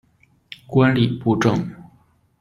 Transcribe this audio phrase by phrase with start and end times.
[0.65, 1.69] 观礼部政。